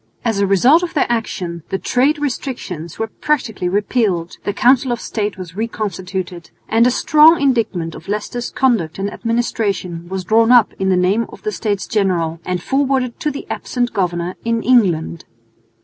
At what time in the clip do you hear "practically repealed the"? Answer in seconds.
3.05-4.51